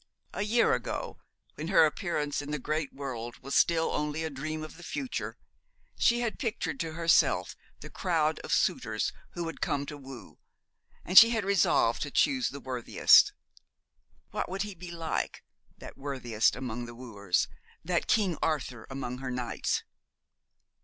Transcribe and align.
A 0.33 0.41
year 0.41 0.73
ago 0.73 1.19
when 1.53 1.67
her 1.67 1.85
appearance 1.85 2.41
in 2.41 2.49
the 2.49 2.57
great 2.57 2.91
world 2.91 3.37
was 3.43 3.53
still 3.53 3.91
only 3.91 4.23
a 4.23 4.31
dream 4.31 4.63
of 4.63 4.77
the 4.77 4.81
future, 4.83 5.37
she 5.95 6.21
had 6.21 6.39
pictured 6.39 6.79
to 6.79 6.93
herself 6.93 7.55
the 7.81 7.89
crowd 7.91 8.39
of 8.39 8.51
suitors 8.51 9.13
who 9.33 9.43
would 9.43 9.61
come 9.61 9.85
to 9.85 9.97
woo, 9.99 10.39
and 11.05 11.19
she 11.19 11.29
had 11.29 11.45
resolved 11.45 12.01
to 12.01 12.09
choose 12.09 12.49
the 12.49 12.59
worthiest. 12.59 13.31
What 14.31 14.49
would 14.49 14.63
he 14.63 14.73
be 14.73 14.89
like, 14.89 15.43
that 15.77 15.99
worthiest 15.99 16.55
among 16.55 16.85
the 16.87 16.95
wooers, 16.95 17.47
that 17.85 18.07
King 18.07 18.39
Arthur 18.41 18.87
among 18.89 19.19
her 19.19 19.29
knights? 19.29 19.83